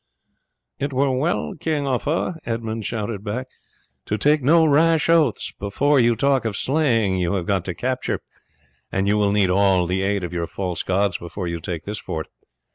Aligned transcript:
"It 0.79 0.93
were 0.93 1.11
well, 1.11 1.53
King 1.59 1.83
Uffa," 1.85 2.33
Edmund 2.43 2.85
shouted 2.85 3.23
back, 3.23 3.45
"to 4.07 4.17
take 4.17 4.41
no 4.41 4.65
rash 4.65 5.09
oaths; 5.09 5.51
before 5.59 5.99
you 5.99 6.15
talk 6.15 6.43
of 6.43 6.57
slaying 6.57 7.17
you 7.17 7.33
have 7.35 7.45
got 7.45 7.65
to 7.65 7.75
capture, 7.75 8.19
and 8.91 9.07
you 9.07 9.15
will 9.15 9.31
need 9.31 9.51
all 9.51 9.85
the 9.85 10.01
aid 10.01 10.23
of 10.23 10.33
your 10.33 10.47
false 10.47 10.81
gods 10.81 11.19
before 11.19 11.47
you 11.47 11.59
take 11.59 11.83
this 11.83 11.99
fort. 11.99 12.25